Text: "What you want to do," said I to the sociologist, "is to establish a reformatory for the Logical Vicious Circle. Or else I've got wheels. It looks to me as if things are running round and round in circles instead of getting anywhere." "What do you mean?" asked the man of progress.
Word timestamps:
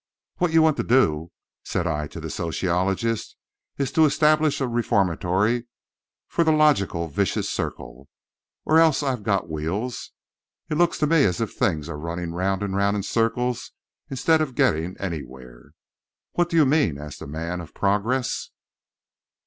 "What 0.37 0.51
you 0.51 0.63
want 0.63 0.77
to 0.77 0.83
do," 0.83 1.31
said 1.63 1.85
I 1.85 2.07
to 2.07 2.19
the 2.19 2.31
sociologist, 2.31 3.35
"is 3.77 3.91
to 3.91 4.05
establish 4.05 4.59
a 4.59 4.67
reformatory 4.67 5.67
for 6.27 6.43
the 6.43 6.51
Logical 6.51 7.07
Vicious 7.07 7.47
Circle. 7.47 8.09
Or 8.65 8.79
else 8.79 9.03
I've 9.03 9.21
got 9.21 9.47
wheels. 9.47 10.09
It 10.71 10.79
looks 10.79 10.97
to 10.97 11.05
me 11.05 11.23
as 11.25 11.39
if 11.39 11.53
things 11.53 11.87
are 11.87 11.99
running 11.99 12.33
round 12.33 12.63
and 12.63 12.75
round 12.75 12.97
in 12.97 13.03
circles 13.03 13.73
instead 14.09 14.41
of 14.41 14.55
getting 14.55 14.97
anywhere." 14.97 15.69
"What 16.31 16.49
do 16.49 16.55
you 16.55 16.65
mean?" 16.65 16.97
asked 16.97 17.19
the 17.19 17.27
man 17.27 17.61
of 17.61 17.75
progress. 17.75 18.49